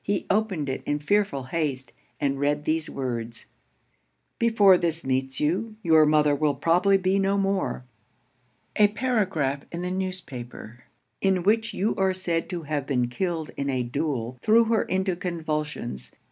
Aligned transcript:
He 0.03 0.25
opened 0.31 0.67
it 0.67 0.81
in 0.87 0.97
fearful 0.97 1.43
haste, 1.43 1.91
and 2.19 2.39
read 2.39 2.65
these 2.65 2.89
words 2.89 3.45
'Before 4.39 4.75
this 4.79 5.05
meets 5.05 5.39
you, 5.39 5.75
your 5.83 6.07
mother 6.07 6.33
will 6.33 6.55
probably 6.55 6.97
be 6.97 7.19
no 7.19 7.37
more. 7.37 7.83
A 8.75 8.87
paragraph 8.87 9.63
in 9.71 9.83
the 9.83 9.91
newspaper, 9.91 10.85
in 11.21 11.43
which 11.43 11.75
you 11.75 11.93
are 11.97 12.15
said 12.15 12.49
to 12.49 12.63
have 12.63 12.87
been 12.87 13.09
killed 13.09 13.51
in 13.55 13.69
a 13.69 13.83
duel, 13.83 14.39
threw 14.41 14.63
her 14.63 14.81
into 14.81 15.15
convulsions. 15.15 16.11